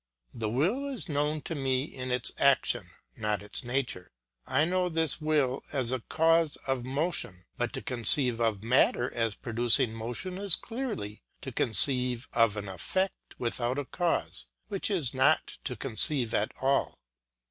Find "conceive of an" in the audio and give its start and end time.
11.51-12.67